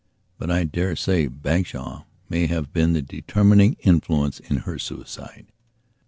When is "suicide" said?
4.79-5.51